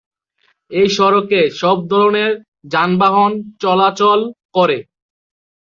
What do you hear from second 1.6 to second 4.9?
সব ধরনের যানবাহন চলাচল করে।